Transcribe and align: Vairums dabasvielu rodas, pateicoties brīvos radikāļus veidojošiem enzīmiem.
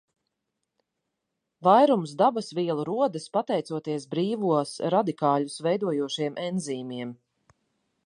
Vairums 1.67 2.15
dabasvielu 2.21 2.87
rodas, 2.91 3.29
pateicoties 3.39 4.09
brīvos 4.17 4.75
radikāļus 4.97 5.63
veidojošiem 5.69 6.45
enzīmiem. 6.51 7.19